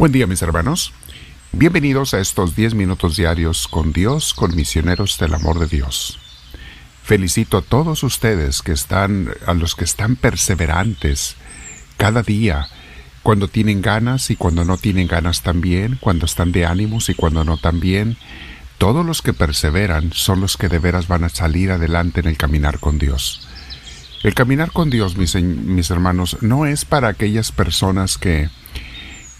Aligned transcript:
Buen 0.00 0.12
día 0.12 0.26
mis 0.26 0.40
hermanos. 0.40 0.94
Bienvenidos 1.52 2.14
a 2.14 2.20
estos 2.20 2.56
10 2.56 2.72
minutos 2.72 3.16
diarios 3.16 3.68
con 3.68 3.92
Dios, 3.92 4.32
con 4.32 4.56
misioneros 4.56 5.18
del 5.18 5.34
amor 5.34 5.58
de 5.58 5.66
Dios. 5.66 6.18
Felicito 7.02 7.58
a 7.58 7.60
todos 7.60 8.02
ustedes 8.02 8.62
que 8.62 8.72
están, 8.72 9.28
a 9.44 9.52
los 9.52 9.74
que 9.74 9.84
están 9.84 10.16
perseverantes 10.16 11.36
cada 11.98 12.22
día, 12.22 12.66
cuando 13.22 13.48
tienen 13.48 13.82
ganas 13.82 14.30
y 14.30 14.36
cuando 14.36 14.64
no 14.64 14.78
tienen 14.78 15.06
ganas 15.06 15.42
también, 15.42 15.98
cuando 16.00 16.24
están 16.24 16.50
de 16.50 16.64
ánimos 16.64 17.10
y 17.10 17.14
cuando 17.14 17.44
no 17.44 17.58
también. 17.58 18.16
Todos 18.78 19.04
los 19.04 19.20
que 19.20 19.34
perseveran 19.34 20.14
son 20.14 20.40
los 20.40 20.56
que 20.56 20.70
de 20.70 20.78
veras 20.78 21.08
van 21.08 21.24
a 21.24 21.28
salir 21.28 21.72
adelante 21.72 22.20
en 22.20 22.28
el 22.28 22.38
caminar 22.38 22.80
con 22.80 22.98
Dios. 22.98 23.46
El 24.22 24.32
caminar 24.32 24.72
con 24.72 24.88
Dios, 24.88 25.18
mis, 25.18 25.34
mis 25.34 25.90
hermanos, 25.90 26.38
no 26.40 26.64
es 26.64 26.86
para 26.86 27.08
aquellas 27.08 27.52
personas 27.52 28.16
que 28.16 28.48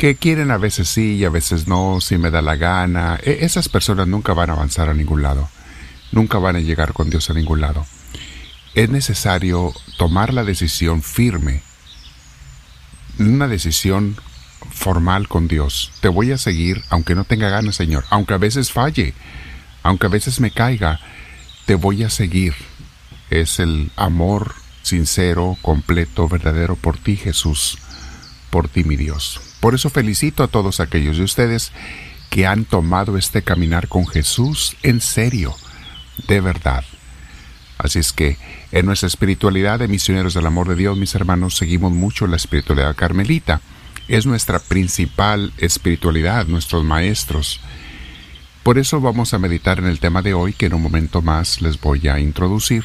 que 0.01 0.15
quieren 0.15 0.51
a 0.51 0.57
veces 0.57 0.89
sí 0.89 1.17
y 1.17 1.27
a 1.27 1.29
veces 1.29 1.69
no, 1.69 2.01
si 2.01 2.17
me 2.17 2.31
da 2.31 2.41
la 2.41 2.57
gana. 2.57 3.19
E, 3.23 3.45
esas 3.45 3.69
personas 3.69 4.09
nunca 4.09 4.33
van 4.33 4.49
a 4.49 4.55
avanzar 4.55 4.89
a 4.89 4.95
ningún 4.95 5.21
lado, 5.21 5.51
nunca 6.11 6.39
van 6.39 6.57
a 6.57 6.61
llegar 6.61 6.95
con 6.95 7.11
Dios 7.11 7.29
a 7.29 7.35
ningún 7.35 7.61
lado. 7.61 7.85
Es 8.75 8.89
necesario 8.89 9.75
tomar 9.99 10.33
la 10.33 10.43
decisión 10.43 11.03
firme, 11.03 11.61
una 13.19 13.47
decisión 13.47 14.17
formal 14.73 15.29
con 15.29 15.49
Dios. 15.49 15.93
Te 16.01 16.09
voy 16.09 16.33
a 16.33 16.39
seguir 16.39 16.83
aunque 16.89 17.15
no 17.15 17.25
tenga 17.25 17.51
ganas, 17.51 17.77
Señor, 17.77 18.07
aunque 18.09 18.33
a 18.33 18.39
veces 18.39 18.73
falle, 18.73 19.13
aunque 19.83 20.07
a 20.07 20.09
veces 20.09 20.41
me 20.41 20.51
caiga, 20.51 20.99
te 21.67 21.75
voy 21.75 22.05
a 22.05 22.09
seguir. 22.09 22.55
Es 23.29 23.61
el 23.61 23.93
amor 23.97 24.55
sincero, 24.83 25.59
completo, 25.61 26.27
verdadero 26.27 26.75
por 26.77 26.97
ti, 26.97 27.17
Jesús, 27.17 27.77
por 28.49 28.67
ti, 28.71 28.83
mi 28.83 28.97
Dios. 28.97 29.50
Por 29.61 29.75
eso 29.75 29.91
felicito 29.91 30.43
a 30.43 30.49
todos 30.49 30.81
aquellos 30.81 31.19
de 31.19 31.25
ustedes 31.25 31.73
que 32.31 32.47
han 32.47 32.65
tomado 32.65 33.19
este 33.19 33.43
caminar 33.43 33.89
con 33.89 34.07
Jesús 34.07 34.77
en 34.83 35.01
serio, 35.01 35.55
de 36.27 36.41
verdad. 36.41 36.85
Así 37.77 37.99
es 37.99 38.13
que 38.13 38.37
en 38.73 38.87
nuestra 38.87 39.09
espiritualidad 39.09 39.79
de 39.79 39.89
misioneros 39.89 40.35
del 40.35 40.47
amor 40.47 40.69
de 40.69 40.77
Dios, 40.77 40.97
mis 40.97 41.15
hermanos, 41.15 41.57
seguimos 41.57 41.93
mucho 41.93 42.27
la 42.27 42.37
espiritualidad 42.37 42.95
carmelita. 42.95 43.61
Es 44.07 44.27
nuestra 44.27 44.59
principal 44.59 45.53
espiritualidad, 45.59 46.47
nuestros 46.47 46.85
maestros. 46.85 47.61
Por 48.63 48.79
eso 48.79 49.01
vamos 49.01 49.33
a 49.33 49.39
meditar 49.39 49.79
en 49.79 49.87
el 49.87 49.99
tema 49.99 50.21
de 50.21 50.35
hoy 50.35 50.53
que 50.53 50.67
en 50.67 50.75
un 50.75 50.83
momento 50.83 51.23
más 51.23 51.63
les 51.63 51.81
voy 51.81 52.09
a 52.09 52.19
introducir. 52.21 52.85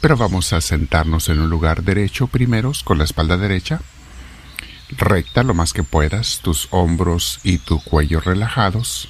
Pero 0.00 0.16
vamos 0.16 0.52
a 0.52 0.60
sentarnos 0.60 1.28
en 1.28 1.40
un 1.40 1.50
lugar 1.50 1.82
derecho 1.82 2.26
primeros, 2.26 2.82
con 2.82 2.98
la 2.98 3.04
espalda 3.04 3.36
derecha, 3.36 3.80
recta 4.90 5.42
lo 5.42 5.54
más 5.54 5.72
que 5.72 5.82
puedas, 5.82 6.40
tus 6.42 6.68
hombros 6.70 7.40
y 7.42 7.58
tu 7.58 7.82
cuello 7.82 8.20
relajados. 8.20 9.08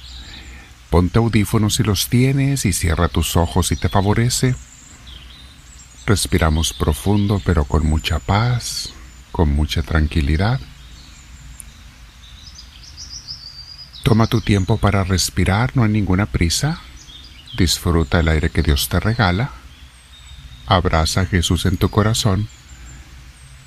Ponte 0.89 1.19
audífonos 1.19 1.75
si 1.75 1.83
los 1.83 2.09
tienes 2.09 2.65
y 2.65 2.73
cierra 2.73 3.07
tus 3.07 3.37
ojos 3.37 3.67
si 3.67 3.75
te 3.75 3.89
favorece. 3.89 4.55
Respiramos 6.05 6.73
profundo 6.73 7.41
pero 7.45 7.65
con 7.65 7.85
mucha 7.85 8.19
paz, 8.19 8.93
con 9.31 9.53
mucha 9.55 9.83
tranquilidad. 9.83 10.59
Toma 14.03 14.27
tu 14.27 14.41
tiempo 14.41 14.77
para 14.77 15.03
respirar, 15.03 15.75
no 15.75 15.83
hay 15.83 15.89
ninguna 15.89 16.25
prisa. 16.25 16.81
Disfruta 17.57 18.19
el 18.19 18.27
aire 18.27 18.49
que 18.49 18.63
Dios 18.63 18.89
te 18.89 18.99
regala. 18.99 19.51
Abraza 20.65 21.21
a 21.21 21.25
Jesús 21.25 21.65
en 21.65 21.77
tu 21.77 21.89
corazón 21.89 22.47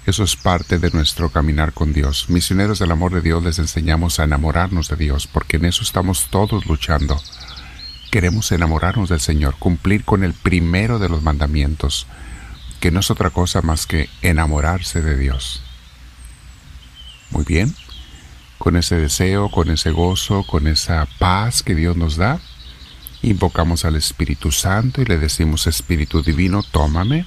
eso 0.05 0.25
es 0.25 0.35
parte 0.35 0.79
de 0.79 0.91
nuestro 0.91 1.31
caminar 1.31 1.73
con 1.73 1.93
Dios. 1.93 2.29
Misioneros 2.29 2.81
del 2.81 2.91
amor 2.91 3.15
de 3.15 3.21
Dios 3.21 3.43
les 3.43 3.61
enseñamos 3.61 4.19
a 4.19 4.25
enamorarnos 4.25 4.89
de 4.89 4.97
Dios, 4.97 5.29
porque 5.29 5.59
en 5.59 5.67
eso 5.67 5.83
estamos 5.85 6.27
todos 6.29 6.67
luchando. 6.67 7.21
Queremos 8.11 8.51
enamorarnos 8.51 9.09
del 9.09 9.21
Señor, 9.21 9.55
cumplir 9.59 10.05
con 10.05 10.25
el 10.25 10.35
primero 10.35 10.99
de 10.99 11.09
los 11.09 11.23
mandamientos, 11.23 12.09
que 12.81 12.91
no 12.91 12.99
es 12.99 13.13
otra 13.13 13.31
cosa 13.31 13.63
más 13.63 13.87
que 13.87 14.09
enamorarse 14.23 15.03
de 15.03 15.17
Dios. 15.17 15.63
Muy 17.31 17.45
bien, 17.45 17.75
con 18.59 18.77
ese 18.77 18.97
deseo, 18.97 19.51
con 19.51 19.71
ese 19.71 19.93
gozo, 19.93 20.45
con 20.45 20.67
esa 20.67 21.07
paz 21.21 21.63
que 21.63 21.77
Dios 21.77 21.97
nos 21.97 22.17
da, 22.17 22.41
invocamos 23.23 23.85
al 23.85 23.95
Espíritu 23.95 24.51
Santo 24.51 25.01
y 25.01 25.05
le 25.05 25.17
decimos, 25.17 25.69
Espíritu 25.69 26.23
Divino, 26.23 26.65
tómame, 26.65 27.25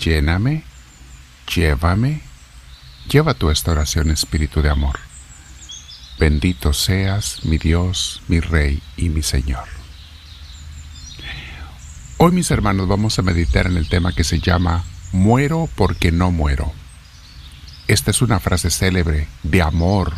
lléname, 0.00 0.64
llévame, 1.54 2.20
lleva 3.08 3.34
tu 3.34 3.50
esta 3.50 3.72
oración, 3.72 4.10
Espíritu 4.10 4.62
de 4.62 4.70
amor. 4.70 4.98
Bendito 6.18 6.72
seas, 6.72 7.44
mi 7.44 7.58
Dios, 7.58 8.22
mi 8.28 8.40
Rey 8.40 8.82
y 8.96 9.08
mi 9.08 9.22
Señor. 9.22 9.64
Hoy, 12.18 12.32
mis 12.32 12.50
hermanos, 12.50 12.88
vamos 12.88 13.18
a 13.18 13.22
meditar 13.22 13.66
en 13.66 13.76
el 13.76 13.88
tema 13.88 14.12
que 14.12 14.24
se 14.24 14.40
llama 14.40 14.84
Muero 15.12 15.68
porque 15.76 16.10
no 16.10 16.32
muero. 16.32 16.72
Esta 17.86 18.10
es 18.10 18.20
una 18.20 18.40
frase 18.40 18.70
célebre 18.70 19.28
de 19.44 19.62
amor 19.62 20.12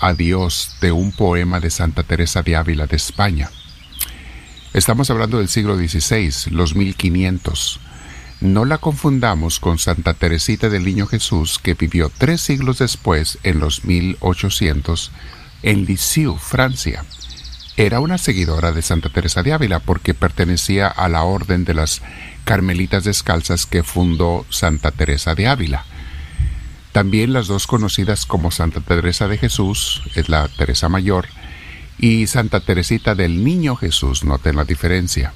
a 0.00 0.12
Dios 0.12 0.76
de 0.80 0.92
un 0.92 1.12
poema 1.12 1.60
de 1.60 1.70
Santa 1.70 2.02
Teresa 2.02 2.42
de 2.42 2.56
Ávila 2.56 2.86
de 2.86 2.96
España. 2.96 3.50
Estamos 4.72 5.10
hablando 5.10 5.38
del 5.38 5.48
siglo 5.48 5.76
XVI, 5.76 6.50
los 6.50 6.74
1500 6.74 7.80
no 8.40 8.64
la 8.64 8.78
confundamos 8.78 9.60
con 9.60 9.78
Santa 9.78 10.14
Teresita 10.14 10.70
del 10.70 10.84
Niño 10.84 11.06
Jesús, 11.06 11.58
que 11.58 11.74
vivió 11.74 12.10
tres 12.16 12.40
siglos 12.40 12.78
después, 12.78 13.38
en 13.42 13.60
los 13.60 13.84
1800, 13.84 15.12
en 15.62 15.84
Lisieux, 15.84 16.40
Francia. 16.40 17.04
Era 17.76 18.00
una 18.00 18.16
seguidora 18.16 18.72
de 18.72 18.80
Santa 18.80 19.10
Teresa 19.10 19.42
de 19.42 19.52
Ávila 19.52 19.80
porque 19.80 20.14
pertenecía 20.14 20.86
a 20.88 21.08
la 21.08 21.22
orden 21.22 21.64
de 21.64 21.74
las 21.74 22.00
Carmelitas 22.44 23.04
Descalzas 23.04 23.66
que 23.66 23.82
fundó 23.82 24.46
Santa 24.48 24.90
Teresa 24.90 25.34
de 25.34 25.46
Ávila. 25.46 25.84
También 26.92 27.34
las 27.34 27.46
dos 27.46 27.66
conocidas 27.66 28.24
como 28.24 28.50
Santa 28.50 28.80
Teresa 28.80 29.28
de 29.28 29.36
Jesús, 29.36 30.02
es 30.14 30.30
la 30.30 30.48
Teresa 30.48 30.88
Mayor, 30.88 31.26
y 31.98 32.26
Santa 32.26 32.60
Teresita 32.60 33.14
del 33.14 33.44
Niño 33.44 33.76
Jesús, 33.76 34.24
noten 34.24 34.56
la 34.56 34.64
diferencia 34.64 35.34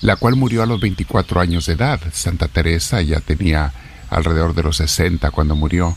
la 0.00 0.16
cual 0.16 0.36
murió 0.36 0.62
a 0.62 0.66
los 0.66 0.80
24 0.80 1.40
años 1.40 1.66
de 1.66 1.74
edad. 1.74 2.00
Santa 2.12 2.48
Teresa 2.48 3.02
ya 3.02 3.20
tenía 3.20 3.72
alrededor 4.10 4.54
de 4.54 4.62
los 4.62 4.76
60 4.76 5.30
cuando 5.30 5.54
murió, 5.56 5.96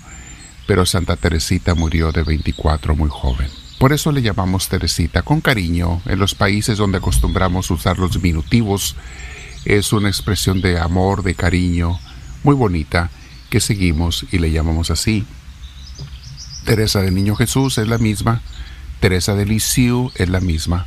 pero 0.68 0.86
Santa 0.86 1.16
Teresita 1.16 1.76
murió 1.76 2.12
de 2.12 2.24
24 2.24 2.96
muy 2.96 3.10
joven. 3.10 3.50
Por 3.80 3.94
eso 3.94 4.12
le 4.12 4.22
llamamos 4.22 4.70
Teresita 4.70 5.24
con 5.24 5.42
cariño. 5.42 6.02
En 6.06 6.20
los 6.20 6.36
países 6.36 6.78
donde 6.78 7.00
acostumbramos 7.00 7.72
usar 7.72 7.98
los 7.98 8.14
diminutivos, 8.14 8.96
es 9.66 9.94
una 9.94 10.10
expresión 10.10 10.62
de 10.62 10.80
amor, 10.80 11.24
de 11.24 11.36
cariño, 11.36 12.00
muy 12.44 12.56
bonita, 12.56 13.10
que 13.50 13.60
seguimos 13.60 14.26
y 14.32 14.40
le 14.40 14.52
llamamos 14.52 14.92
así. 14.92 15.26
Teresa 16.66 17.02
del 17.02 17.16
Niño 17.16 17.36
Jesús 17.36 17.78
es 17.78 17.88
la 17.88 17.98
misma, 17.98 18.42
Teresa 19.00 19.36
de 19.36 19.46
Lisieux 19.46 20.12
es 20.16 20.30
la 20.30 20.40
misma, 20.40 20.86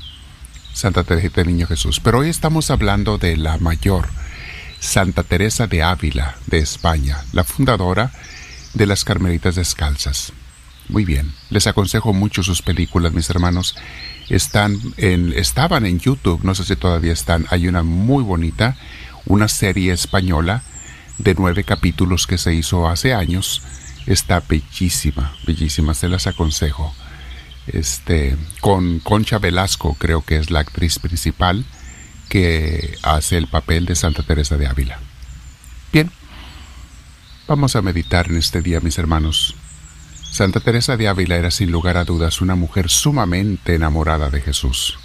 Santa 0.75 1.05
Teresa 1.05 1.37
del 1.37 1.47
Niño 1.47 1.67
Jesús. 1.69 2.01
Pero 2.01 2.19
hoy 2.19 2.29
estamos 2.29 2.71
hablando 2.71 3.17
de 3.17 3.37
la 3.37 3.59
mayor, 3.59 4.09
Santa 4.81 5.23
Teresa 5.23 5.69
de 5.69 5.83
Ávila, 5.85 6.37
de 6.47 6.59
España, 6.59 7.25
la 7.33 7.45
fundadora 7.45 8.13
de 8.75 8.87
las 8.87 9.05
Carmelitas 9.05 9.55
Descalzas. 9.55 10.33
Muy 10.89 11.05
bien, 11.05 11.33
les 11.49 11.69
aconsejo 11.69 12.13
mucho 12.13 12.43
sus 12.43 12.61
películas, 12.61 13.13
mis 13.13 13.31
hermanos. 13.31 13.77
Están 14.29 14.77
en, 14.97 15.33
estaban 15.33 15.87
en 15.87 16.01
YouTube, 16.01 16.43
no 16.43 16.55
sé 16.57 16.65
si 16.65 16.77
todavía 16.77 17.13
están. 17.13 17.47
Hay 17.51 17.69
una 17.69 17.85
muy 17.85 18.25
bonita, 18.25 18.77
una 19.27 19.49
serie 19.49 19.93
española 19.93 20.63
de 21.19 21.35
nueve 21.35 21.63
capítulos 21.63 22.27
que 22.27 22.37
se 22.37 22.53
hizo 22.53 22.89
hace 22.89 23.15
años. 23.15 23.63
Está 24.07 24.43
bellísima, 24.47 25.35
bellísima, 25.47 25.95
se 25.95 26.09
las 26.09 26.27
aconsejo 26.27 26.93
este, 27.67 28.37
con 28.61 28.99
Concha 29.01 29.39
Velasco, 29.39 29.97
creo 29.99 30.23
que 30.23 30.37
es 30.37 30.51
la 30.51 30.61
actriz 30.61 30.99
principal 30.99 31.65
que 32.29 32.97
hace 33.03 33.37
el 33.37 33.47
papel 33.47 33.87
de 33.87 33.95
Santa 33.95 34.23
Teresa 34.23 34.57
de 34.57 34.67
Ávila. 34.67 34.99
Bien, 35.93 36.11
vamos 37.47 37.77
a 37.77 37.83
meditar 37.83 38.29
en 38.29 38.37
este 38.37 38.61
día, 38.61 38.81
mis 38.81 38.99
hermanos. 38.99 39.55
Santa 40.31 40.61
Teresa 40.61 40.97
de 40.97 41.07
Ávila 41.07 41.37
era 41.37 41.51
sin 41.51 41.71
lugar 41.71 41.97
a 41.97 42.05
dudas 42.05 42.41
una 42.41 42.57
mujer 42.57 42.91
sumamente 42.91 43.77
enamorada 43.77 44.31
de 44.31 44.41
Jesús. 44.41 44.99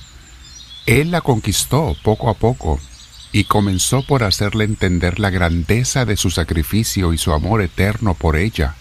Él 0.88 1.12
la 1.12 1.22
conquistó 1.22 1.96
poco 2.04 2.30
a 2.30 2.34
poco 2.34 2.80
y 3.32 3.44
comenzó 3.44 4.02
por 4.02 4.24
hacerle 4.24 4.64
entender 4.64 5.20
la 5.20 5.30
grandeza 5.30 6.06
de 6.06 6.18
su 6.18 6.32
sacrificio 6.32 7.14
y 7.14 7.20
su 7.20 7.32
amor 7.32 7.62
eterno 7.62 8.16
por 8.16 8.38
ella 8.38 8.76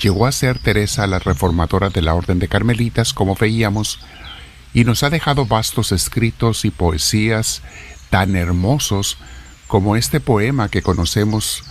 Llegó 0.00 0.26
a 0.26 0.32
ser 0.32 0.58
Teresa 0.58 1.06
la 1.06 1.18
reformadora 1.18 1.88
de 1.88 2.02
la 2.02 2.14
Orden 2.14 2.38
de 2.38 2.48
Carmelitas, 2.48 3.12
como 3.12 3.36
veíamos, 3.36 4.00
y 4.72 4.84
nos 4.84 5.02
ha 5.02 5.10
dejado 5.10 5.46
vastos 5.46 5.92
escritos 5.92 6.64
y 6.64 6.70
poesías 6.70 7.62
tan 8.10 8.34
hermosos 8.34 9.18
como 9.68 9.96
este 9.96 10.20
poema 10.20 10.68
que 10.68 10.82
conocemos 10.82 11.62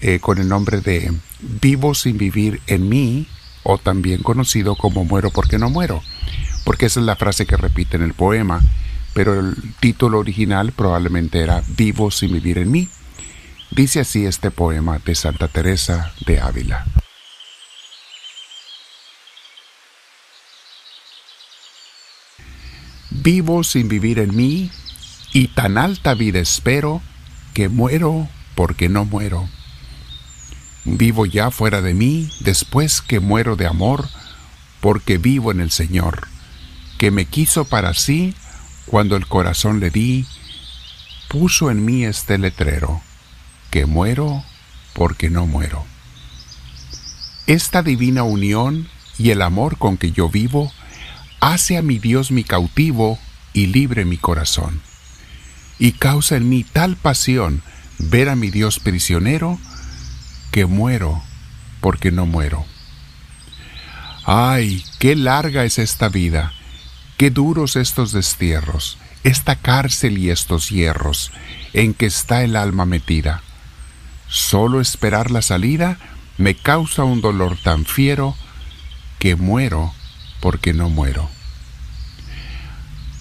eh, 0.00 0.20
con 0.20 0.38
el 0.38 0.48
nombre 0.48 0.80
de 0.80 1.12
Vivo 1.40 1.94
sin 1.94 2.16
vivir 2.16 2.60
en 2.66 2.88
mí 2.88 3.26
o 3.62 3.78
también 3.78 4.22
conocido 4.22 4.74
como 4.74 5.04
Muero 5.04 5.30
porque 5.30 5.58
no 5.58 5.68
muero, 5.68 6.02
porque 6.64 6.86
esa 6.86 7.00
es 7.00 7.06
la 7.06 7.16
frase 7.16 7.46
que 7.46 7.56
repite 7.56 7.96
en 7.96 8.02
el 8.02 8.14
poema, 8.14 8.60
pero 9.12 9.38
el 9.38 9.54
título 9.80 10.18
original 10.18 10.72
probablemente 10.72 11.40
era 11.40 11.62
Vivo 11.76 12.10
sin 12.10 12.32
vivir 12.32 12.58
en 12.58 12.70
mí. 12.70 12.88
Dice 13.70 14.00
así 14.00 14.24
este 14.24 14.50
poema 14.50 14.98
de 15.04 15.14
Santa 15.14 15.48
Teresa 15.48 16.12
de 16.26 16.40
Ávila. 16.40 16.86
Vivo 23.26 23.64
sin 23.64 23.88
vivir 23.88 24.20
en 24.20 24.36
mí, 24.36 24.70
y 25.32 25.48
tan 25.48 25.78
alta 25.78 26.14
vida 26.14 26.38
espero, 26.38 27.02
que 27.54 27.68
muero 27.68 28.28
porque 28.54 28.88
no 28.88 29.04
muero. 29.04 29.48
Vivo 30.84 31.26
ya 31.26 31.50
fuera 31.50 31.82
de 31.82 31.92
mí, 31.92 32.30
después 32.38 33.02
que 33.02 33.18
muero 33.18 33.56
de 33.56 33.66
amor, 33.66 34.08
porque 34.80 35.18
vivo 35.18 35.50
en 35.50 35.60
el 35.60 35.72
Señor, 35.72 36.28
que 36.98 37.10
me 37.10 37.24
quiso 37.24 37.64
para 37.64 37.94
sí 37.94 38.32
cuando 38.86 39.16
el 39.16 39.26
corazón 39.26 39.80
le 39.80 39.90
di, 39.90 40.24
puso 41.26 41.72
en 41.72 41.84
mí 41.84 42.04
este 42.04 42.38
letrero, 42.38 43.02
que 43.72 43.86
muero 43.86 44.44
porque 44.94 45.30
no 45.30 45.46
muero. 45.46 45.84
Esta 47.48 47.82
divina 47.82 48.22
unión 48.22 48.88
y 49.18 49.30
el 49.30 49.42
amor 49.42 49.78
con 49.78 49.96
que 49.96 50.12
yo 50.12 50.28
vivo 50.28 50.70
hace 51.40 51.76
a 51.76 51.82
mi 51.82 51.98
Dios 51.98 52.30
mi 52.30 52.44
cautivo 52.44 53.18
y 53.52 53.66
libre 53.66 54.04
mi 54.04 54.16
corazón, 54.16 54.80
y 55.78 55.92
causa 55.92 56.36
en 56.36 56.48
mí 56.48 56.64
tal 56.64 56.96
pasión 56.96 57.62
ver 57.98 58.28
a 58.28 58.36
mi 58.36 58.50
Dios 58.50 58.78
prisionero, 58.78 59.58
que 60.50 60.66
muero 60.66 61.22
porque 61.80 62.10
no 62.10 62.26
muero. 62.26 62.64
Ay, 64.24 64.84
qué 64.98 65.14
larga 65.14 65.64
es 65.64 65.78
esta 65.78 66.08
vida, 66.08 66.52
qué 67.16 67.30
duros 67.30 67.76
estos 67.76 68.12
destierros, 68.12 68.98
esta 69.22 69.56
cárcel 69.56 70.18
y 70.18 70.30
estos 70.30 70.70
hierros 70.70 71.32
en 71.72 71.94
que 71.94 72.06
está 72.06 72.42
el 72.42 72.56
alma 72.56 72.86
metida. 72.86 73.42
Solo 74.28 74.80
esperar 74.80 75.30
la 75.30 75.42
salida 75.42 75.98
me 76.38 76.54
causa 76.54 77.04
un 77.04 77.20
dolor 77.20 77.56
tan 77.62 77.84
fiero 77.84 78.34
que 79.18 79.36
muero 79.36 79.94
porque 80.40 80.72
no 80.72 80.88
muero. 80.88 81.28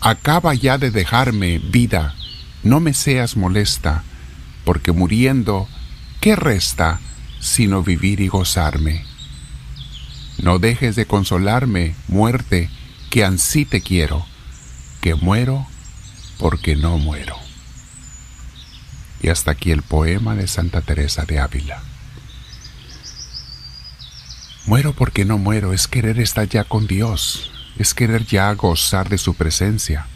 Acaba 0.02 0.54
ya 0.54 0.78
de 0.78 0.92
dejarme, 0.92 1.60
vida, 1.60 2.16
no 2.64 2.80
me 2.80 2.94
seas 2.94 3.38
molesta, 3.38 4.04
porque 4.64 4.92
muriendo, 4.92 5.68
¿qué 6.22 6.36
resta 6.36 7.00
sino 7.40 7.84
vivir 7.84 8.22
y 8.22 8.28
gozarme? 8.28 9.06
No 10.38 10.60
dejes 10.60 10.96
de 10.96 11.06
consolarme, 11.06 11.96
muerte, 12.08 12.70
que 13.10 13.24
ansí 13.24 13.66
te 13.66 13.82
quiero, 13.82 14.26
que 15.02 15.16
muero 15.16 15.66
porque 16.38 16.76
no 16.76 16.98
muero. 16.98 17.38
Y 19.22 19.30
hasta 19.30 19.52
aquí 19.52 19.72
el 19.72 19.82
poema 19.82 20.36
de 20.36 20.48
Santa 20.48 20.82
Teresa 20.82 21.24
de 21.26 21.40
Ávila. 21.40 21.82
Muero 24.68 24.94
porque 24.94 25.26
no 25.26 25.38
muero 25.38 25.74
es 25.74 25.88
querer 25.88 26.20
estar 26.20 26.50
ya 26.50 26.64
con 26.64 26.88
Dios, 26.88 27.52
es 27.78 27.94
querer 27.94 28.26
ya 28.26 28.52
gozar 28.54 29.10
de 29.10 29.20
su 29.20 29.36
presencia. 29.36 30.08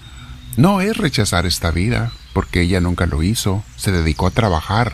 No 0.57 0.81
es 0.81 0.97
rechazar 0.97 1.45
esta 1.45 1.69
vida, 1.69 2.11
porque 2.33 2.61
ella 2.61 2.81
nunca 2.81 3.05
lo 3.05 3.21
hizo, 3.21 3.63
se 3.75 3.91
dedicó 3.91 4.25
a 4.25 4.31
trabajar 4.31 4.93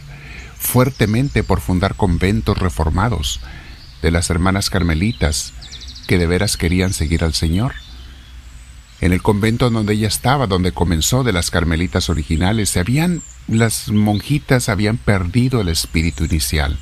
fuertemente 0.58 1.42
por 1.42 1.62
fundar 1.62 1.96
conventos 1.96 2.58
reformados 2.58 3.40
de 4.02 4.12
las 4.12 4.30
hermanas 4.30 4.70
carmelitas 4.70 5.54
que 6.06 6.18
de 6.18 6.28
veras 6.28 6.58
querían 6.58 6.92
seguir 6.92 7.24
al 7.24 7.34
Señor. 7.34 7.76
En 9.00 9.14
el 9.14 9.22
convento 9.22 9.70
donde 9.70 9.94
ella 9.94 10.10
estaba, 10.10 10.48
donde 10.48 10.74
comenzó 10.74 11.24
de 11.24 11.32
las 11.32 11.50
carmelitas 11.50 12.10
originales, 12.10 12.72
se 12.72 12.82
habían 12.82 13.22
las 13.48 13.88
monjitas 13.88 14.68
habían 14.68 14.98
perdido 14.98 15.62
el 15.62 15.70
espíritu 15.70 16.26
inicial 16.26 16.78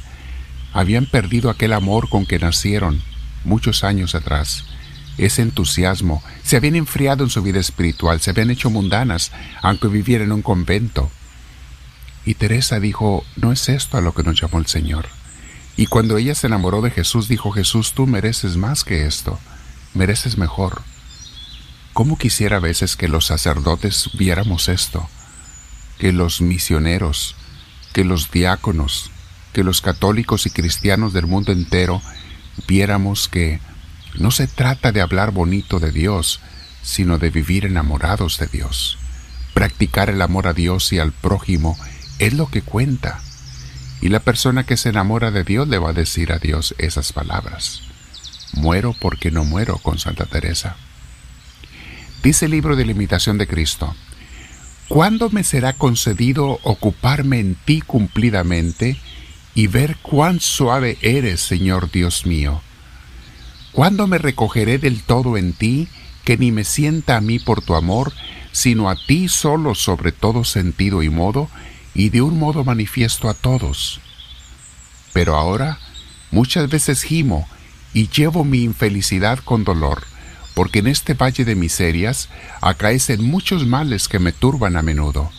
habían 0.74 1.06
perdido 1.06 1.50
aquel 1.50 1.74
amor 1.74 2.10
con 2.10 2.26
que 2.26 2.40
nacieron 2.40 3.02
muchos 3.44 3.84
años 3.84 4.16
atrás, 4.16 4.66
ese 5.18 5.44
entusiasmo, 5.44 6.24
se 6.44 6.58
habían 6.58 6.76
enfriado 6.76 7.24
en 7.24 7.30
su 7.30 7.42
vida 7.42 7.60
espiritual, 7.60 8.20
se 8.20 8.32
habían 8.32 8.50
hecho 8.50 8.70
mundanas, 8.70 9.32
aunque 9.62 9.88
vivieran 9.88 10.28
en 10.28 10.34
un 10.34 10.42
convento. 10.42 11.12
Y 12.26 12.36
Teresa 12.36 12.80
dijo, 12.80 13.24
no 13.36 13.52
es 13.52 13.70
esto 13.70 13.98
a 13.98 14.02
lo 14.02 14.14
que 14.14 14.24
nos 14.24 14.40
llamó 14.40 14.60
el 14.60 14.66
Señor. 14.66 15.08
Y 15.76 15.88
cuando 15.88 16.18
ella 16.18 16.36
se 16.36 16.48
enamoró 16.48 16.82
de 16.82 16.92
Jesús, 16.92 17.28
dijo, 17.28 17.52
Jesús, 17.52 17.94
tú 17.94 18.08
mereces 18.08 18.58
más 18.58 18.84
que 18.84 19.06
esto, 19.06 19.40
mereces 19.94 20.38
mejor. 20.38 20.82
¿Cómo 21.94 22.18
quisiera 22.18 22.58
a 22.58 22.62
veces 22.62 22.96
que 22.96 23.08
los 23.08 23.28
sacerdotes 23.28 24.10
viéramos 24.18 24.68
esto? 24.68 25.08
Que 26.00 26.12
los 26.12 26.42
misioneros, 26.42 27.36
que 27.92 28.04
los 28.04 28.32
diáconos, 28.32 29.12
que 29.54 29.64
los 29.64 29.82
católicos 29.82 30.46
y 30.46 30.50
cristianos 30.50 31.14
del 31.14 31.28
mundo 31.28 31.52
entero 31.52 32.02
viéramos 32.68 33.30
que 33.30 33.60
no 34.18 34.32
se 34.32 34.48
trata 34.48 34.92
de 34.92 35.02
hablar 35.02 35.32
bonito 35.32 35.80
de 35.80 35.92
Dios, 35.92 36.42
sino 36.82 37.18
de 37.18 37.30
vivir 37.30 37.66
enamorados 37.66 38.38
de 38.38 38.48
Dios. 38.48 38.98
Practicar 39.54 40.10
el 40.10 40.22
amor 40.22 40.48
a 40.48 40.54
Dios 40.54 40.92
y 40.92 41.00
al 41.00 41.12
prójimo 41.12 41.78
es 42.20 42.34
lo 42.34 42.48
que 42.48 42.62
cuenta. 42.62 43.22
Y 44.02 44.10
la 44.10 44.20
persona 44.20 44.66
que 44.66 44.76
se 44.76 44.90
enamora 44.90 45.32
de 45.32 45.44
Dios 45.44 45.68
le 45.68 45.78
va 45.78 45.92
a 45.92 45.94
decir 45.94 46.34
a 46.34 46.40
Dios 46.40 46.76
esas 46.78 47.14
palabras. 47.14 47.82
Muero 48.54 48.96
porque 49.00 49.32
no 49.32 49.46
muero 49.46 49.78
con 49.78 49.98
Santa 49.98 50.26
Teresa. 50.26 50.76
Dice 52.22 52.46
el 52.46 52.52
libro 52.52 52.76
de 52.76 52.86
la 52.86 52.92
imitación 52.92 53.38
de 53.38 53.48
Cristo, 53.48 53.96
¿cuándo 54.88 55.30
me 55.30 55.44
será 55.44 55.74
concedido 55.74 56.60
ocuparme 56.64 57.40
en 57.40 57.56
ti 57.56 57.82
cumplidamente 57.82 58.98
y 59.56 59.68
ver 59.68 59.98
cuán 59.98 60.40
suave 60.40 60.98
eres, 61.02 61.42
Señor 61.42 61.92
Dios 61.92 62.26
mío. 62.26 62.62
¿Cuándo 63.72 64.08
me 64.08 64.18
recogeré 64.18 64.78
del 64.78 65.02
todo 65.02 65.38
en 65.38 65.54
ti, 65.54 65.88
que 66.24 66.38
ni 66.38 66.52
me 66.52 66.64
sienta 66.64 67.18
a 67.18 67.22
mí 67.22 67.40
por 67.40 67.62
tu 67.62 67.76
amor, 67.76 68.14
sino 68.52 68.90
a 68.90 68.96
ti 68.96 69.30
solo 69.30 69.76
sobre 69.76 70.12
todo 70.12 70.44
sentido 70.44 71.04
y 71.04 71.10
modo, 71.10 71.50
y 71.94 72.10
de 72.10 72.22
un 72.22 72.40
modo 72.40 72.64
manifiesto 72.64 73.30
a 73.30 73.34
todos? 73.34 74.00
Pero 75.12 75.36
ahora 75.36 75.80
muchas 76.32 76.70
veces 76.70 77.04
gimo 77.04 77.48
y 77.94 78.10
llevo 78.10 78.44
mi 78.44 78.64
infelicidad 78.64 79.40
con 79.40 79.64
dolor, 79.64 80.04
porque 80.56 80.80
en 80.80 80.88
este 80.88 81.14
valle 81.14 81.46
de 81.46 81.56
miserias 81.56 82.30
acaecen 82.62 83.24
muchos 83.24 83.68
males 83.68 84.08
que 84.08 84.20
me 84.20 84.32
turban 84.32 84.78
a 84.78 84.82
menudo, 84.82 85.32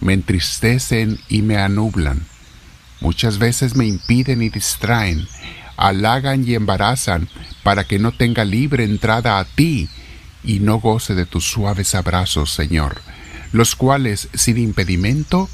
me 0.00 0.14
entristecen 0.14 1.20
y 1.28 1.42
me 1.42 1.58
anublan 1.58 2.26
Muchas 3.00 3.38
veces 3.38 3.76
me 3.76 3.86
impiden 3.86 4.42
y 4.42 4.48
distraen, 4.48 5.28
halagan 5.76 6.46
y 6.46 6.54
embarazan 6.54 7.28
para 7.62 7.84
que 7.84 7.98
no 7.98 8.12
tenga 8.12 8.44
libre 8.44 8.84
entrada 8.84 9.38
a 9.38 9.44
ti 9.44 9.88
y 10.42 10.60
no 10.60 10.78
goce 10.78 11.14
de 11.14 11.26
tus 11.26 11.44
suaves 11.44 11.94
abrazos, 11.94 12.52
Señor, 12.52 13.02
los 13.52 13.74
cuales 13.74 14.28
sin 14.34 14.58
impedimento 14.58 15.48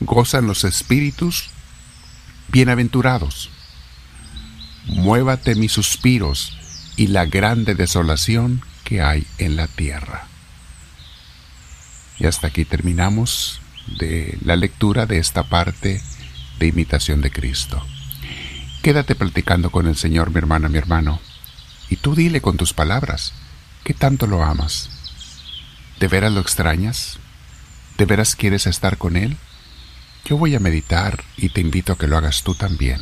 gozan 0.00 0.46
los 0.46 0.64
espíritus 0.64 1.50
bienaventurados. 2.48 3.50
Muévate 4.86 5.54
mis 5.54 5.72
suspiros 5.72 6.56
y 6.96 7.08
la 7.08 7.26
grande 7.26 7.74
desolación 7.74 8.62
que 8.84 9.02
hay 9.02 9.26
en 9.38 9.56
la 9.56 9.66
tierra. 9.66 10.26
Y 12.18 12.26
hasta 12.26 12.48
aquí 12.48 12.64
terminamos 12.64 13.60
de 13.98 14.38
la 14.42 14.56
lectura 14.56 15.06
de 15.06 15.18
esta 15.18 15.44
parte 15.44 16.00
de 16.58 16.66
imitación 16.66 17.20
de 17.20 17.30
Cristo. 17.30 17.84
Quédate 18.82 19.14
platicando 19.14 19.70
con 19.70 19.86
el 19.86 19.96
Señor, 19.96 20.30
mi 20.30 20.38
hermana, 20.38 20.68
mi 20.68 20.78
hermano, 20.78 21.20
y 21.88 21.96
tú 21.96 22.14
dile 22.14 22.40
con 22.40 22.56
tus 22.56 22.72
palabras, 22.72 23.32
¿qué 23.84 23.94
tanto 23.94 24.26
lo 24.26 24.42
amas? 24.42 24.90
¿De 25.98 26.08
veras 26.08 26.32
lo 26.32 26.40
extrañas? 26.40 27.18
¿De 27.96 28.04
veras 28.04 28.36
quieres 28.36 28.66
estar 28.66 28.98
con 28.98 29.16
Él? 29.16 29.36
Yo 30.24 30.36
voy 30.36 30.54
a 30.54 30.60
meditar 30.60 31.24
y 31.36 31.48
te 31.48 31.60
invito 31.60 31.92
a 31.92 31.98
que 31.98 32.06
lo 32.06 32.16
hagas 32.16 32.42
tú 32.42 32.54
también. 32.54 33.00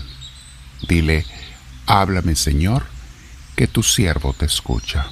Dile, 0.89 1.27
háblame 1.87 2.37
Señor, 2.37 2.87
que 3.57 3.67
tu 3.67 3.83
siervo 3.83 4.33
te 4.33 4.47
escucha. 4.47 5.07